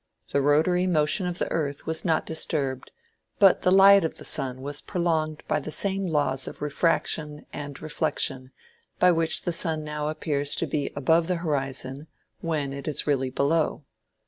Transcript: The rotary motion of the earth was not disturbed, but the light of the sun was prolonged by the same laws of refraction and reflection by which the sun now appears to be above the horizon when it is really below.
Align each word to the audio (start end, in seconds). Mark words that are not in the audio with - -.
The 0.31 0.41
rotary 0.41 0.87
motion 0.87 1.27
of 1.27 1.37
the 1.37 1.47
earth 1.51 1.85
was 1.85 2.03
not 2.03 2.25
disturbed, 2.25 2.91
but 3.37 3.61
the 3.61 3.69
light 3.71 4.03
of 4.03 4.17
the 4.17 4.25
sun 4.25 4.63
was 4.63 4.81
prolonged 4.81 5.43
by 5.47 5.59
the 5.59 5.69
same 5.69 6.07
laws 6.07 6.47
of 6.47 6.59
refraction 6.59 7.45
and 7.53 7.79
reflection 7.79 8.49
by 8.97 9.11
which 9.11 9.43
the 9.43 9.53
sun 9.53 9.83
now 9.83 10.09
appears 10.09 10.55
to 10.55 10.65
be 10.65 10.91
above 10.95 11.27
the 11.27 11.35
horizon 11.45 12.07
when 12.39 12.73
it 12.73 12.87
is 12.87 13.05
really 13.05 13.29
below. 13.29 13.83